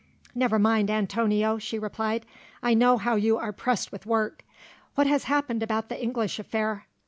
[0.33, 2.25] "Never mind, Antonio," she replied;
[2.63, 4.43] "I know how you are pressed with work.
[4.95, 6.87] What has happened about the English affair?"